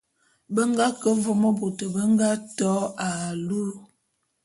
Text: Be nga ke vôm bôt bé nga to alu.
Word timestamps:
Be 0.53 0.61
nga 0.69 0.87
ke 1.01 1.09
vôm 1.23 1.43
bôt 1.59 1.75
bé 1.93 2.01
nga 2.13 2.29
to 2.57 2.71
alu. 3.09 3.63